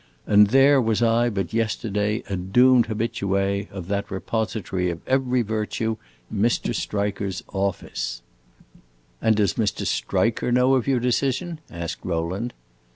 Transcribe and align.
And 0.25 0.47
there 0.47 0.81
was 0.81 1.03
I 1.03 1.29
but 1.29 1.53
yesterday 1.53 2.23
a 2.27 2.35
doomed 2.35 2.87
habitue 2.87 3.67
of 3.71 3.87
that 3.89 4.09
repository 4.09 4.89
of 4.89 5.07
every 5.07 5.43
virtue, 5.43 5.97
Mr. 6.33 6.73
Striker's 6.73 7.43
office!" 7.53 8.23
"And 9.21 9.35
does 9.35 9.53
Mr. 9.59 9.85
Striker 9.85 10.51
know 10.51 10.73
of 10.73 10.87
your 10.87 10.99
decision?" 10.99 11.59
asked 11.69 12.03
Rowland. 12.03 12.51